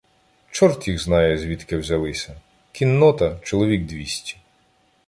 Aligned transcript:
—Чорт 0.51 0.87
їх 0.87 0.99
знає, 1.01 1.37
звідки 1.37 1.77
взялися,— 1.77 2.35
кіннота, 2.71 3.39
чоловік 3.43 3.85
двісті. 3.85 4.37